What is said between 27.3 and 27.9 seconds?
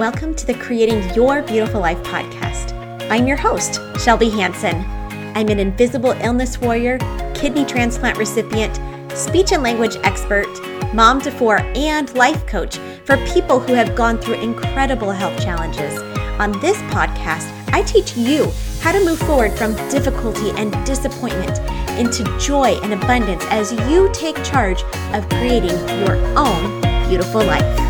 life.